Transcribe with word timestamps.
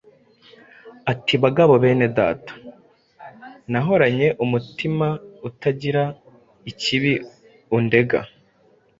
ati: 1.11 1.33
‘Bagabo 1.43 1.73
bene 1.83 2.07
Data, 2.17 2.53
nahoranye 3.71 4.27
umutima 4.43 5.07
utagira 5.47 6.03
ikibi 6.71 7.13
undega 7.77 8.19